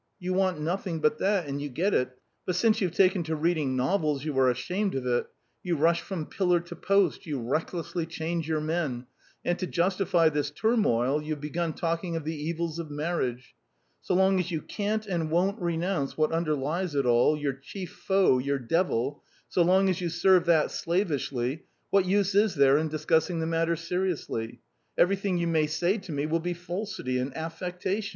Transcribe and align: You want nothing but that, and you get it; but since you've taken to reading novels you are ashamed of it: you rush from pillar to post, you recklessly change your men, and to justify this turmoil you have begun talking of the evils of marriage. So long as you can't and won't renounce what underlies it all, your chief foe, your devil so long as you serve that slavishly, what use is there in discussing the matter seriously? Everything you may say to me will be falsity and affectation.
You 0.17 0.33
want 0.33 0.59
nothing 0.59 0.99
but 0.99 1.19
that, 1.19 1.45
and 1.45 1.61
you 1.61 1.69
get 1.69 1.93
it; 1.93 2.17
but 2.47 2.55
since 2.55 2.81
you've 2.81 2.95
taken 2.95 3.21
to 3.25 3.35
reading 3.35 3.75
novels 3.75 4.25
you 4.25 4.35
are 4.39 4.49
ashamed 4.49 4.95
of 4.95 5.05
it: 5.05 5.27
you 5.61 5.75
rush 5.77 6.01
from 6.01 6.25
pillar 6.25 6.59
to 6.59 6.75
post, 6.75 7.27
you 7.27 7.39
recklessly 7.39 8.07
change 8.07 8.47
your 8.47 8.61
men, 8.61 9.05
and 9.45 9.59
to 9.59 9.67
justify 9.67 10.27
this 10.27 10.49
turmoil 10.49 11.21
you 11.21 11.33
have 11.33 11.39
begun 11.39 11.73
talking 11.73 12.15
of 12.15 12.23
the 12.23 12.33
evils 12.33 12.79
of 12.79 12.89
marriage. 12.89 13.53
So 14.01 14.15
long 14.15 14.39
as 14.39 14.49
you 14.49 14.63
can't 14.63 15.05
and 15.05 15.29
won't 15.29 15.61
renounce 15.61 16.17
what 16.17 16.31
underlies 16.31 16.95
it 16.95 17.05
all, 17.05 17.37
your 17.37 17.53
chief 17.53 17.91
foe, 17.93 18.39
your 18.39 18.57
devil 18.57 19.21
so 19.49 19.61
long 19.61 19.87
as 19.87 20.01
you 20.01 20.09
serve 20.09 20.45
that 20.45 20.71
slavishly, 20.71 21.65
what 21.91 22.05
use 22.07 22.33
is 22.33 22.55
there 22.55 22.79
in 22.79 22.87
discussing 22.87 23.39
the 23.39 23.45
matter 23.45 23.75
seriously? 23.75 24.61
Everything 24.97 25.37
you 25.37 25.45
may 25.45 25.67
say 25.67 25.99
to 25.99 26.11
me 26.11 26.25
will 26.25 26.39
be 26.39 26.55
falsity 26.55 27.19
and 27.19 27.37
affectation. 27.37 28.09